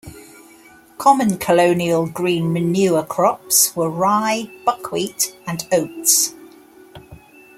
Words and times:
Common 0.97 1.37
colonial 1.37 2.07
green 2.07 2.51
manure 2.51 3.03
crops 3.05 3.75
were 3.75 3.87
rye, 3.87 4.49
buckwheat 4.65 5.37
and 5.45 5.63
oats. 5.71 6.33